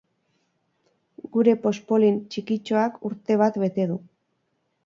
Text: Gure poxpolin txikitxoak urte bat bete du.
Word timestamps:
Gure 1.35 1.53
poxpolin 1.67 2.19
txikitxoak 2.31 2.99
urte 3.11 3.41
bat 3.47 3.61
bete 3.67 3.91
du. 3.93 4.01